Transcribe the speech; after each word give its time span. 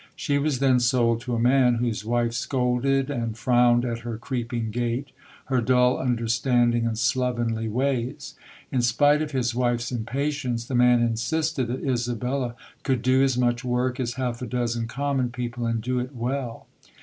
She 0.15 0.39
was 0.39 0.57
then 0.57 0.79
sold 0.79 1.21
to 1.21 1.35
a 1.35 1.39
man 1.39 1.75
whose 1.75 2.03
wife 2.03 2.33
scolded 2.33 3.11
and 3.11 3.37
frowned 3.37 3.85
at 3.85 3.99
her 3.99 4.17
creeping 4.17 4.71
gait, 4.71 5.09
her 5.45 5.61
dull 5.61 5.99
under 5.99 6.27
standing 6.27 6.87
and 6.87 6.97
slovenly 6.97 7.69
ways. 7.69 8.33
In 8.71 8.81
spite 8.81 9.21
of 9.21 9.29
his 9.31 9.53
wife's 9.53 9.91
impatience, 9.91 10.65
the 10.65 10.73
man 10.73 11.03
insisted 11.03 11.67
that 11.67 11.85
Isabella 11.87 12.55
could 12.81 13.03
do 13.03 13.21
as 13.21 13.37
much 13.37 13.63
work 13.63 13.99
as 13.99 14.15
half 14.15 14.41
a 14.41 14.47
dozen 14.47 14.87
common 14.87 15.29
people 15.29 15.67
and 15.67 15.81
do 15.81 15.99
it 15.99 16.15
well. 16.15 16.65